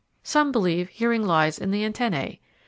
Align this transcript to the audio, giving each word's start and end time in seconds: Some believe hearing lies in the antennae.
Some 0.23 0.51
believe 0.51 0.89
hearing 0.89 1.23
lies 1.23 1.59
in 1.59 1.69
the 1.69 1.85
antennae. 1.85 2.41